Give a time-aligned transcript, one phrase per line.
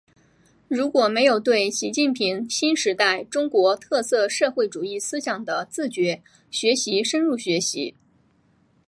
[0.67, 7.95] 如果没有对习近平新时代中国特色社会主义思想的自觉学习深入学习